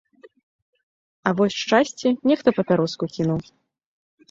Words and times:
А 1.27 1.33
вось 1.41 1.59
шчасце, 1.61 2.07
нехта 2.33 2.49
папяроску 2.59 3.05
кінуў. 3.19 3.41